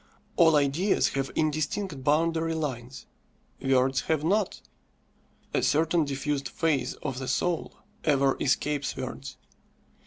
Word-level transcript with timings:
All 0.35 0.55
ideas 0.55 1.09
have 1.09 1.29
indistinct 1.35 2.03
boundary 2.03 2.55
lines, 2.55 3.05
words 3.61 4.01
have 4.09 4.23
not. 4.23 4.59
A 5.53 5.61
certain 5.61 6.05
diffused 6.05 6.47
phase 6.49 6.95
of 7.03 7.19
the 7.19 7.27
soul 7.27 7.75
ever 8.03 8.35
escapes 8.41 8.97
words. 8.97 9.37